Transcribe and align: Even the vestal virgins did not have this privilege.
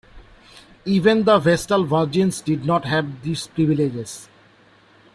Even 0.83 1.25
the 1.25 1.37
vestal 1.37 1.83
virgins 1.85 2.41
did 2.41 2.65
not 2.65 2.85
have 2.85 3.21
this 3.23 3.45
privilege. 3.45 4.21